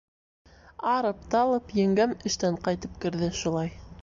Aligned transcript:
Арып-талып 0.93 1.75
еңгәм 1.81 2.17
эштән 2.31 2.59
ҡайтып 2.65 3.01
керҙе 3.05 3.31
шулай. 3.43 3.75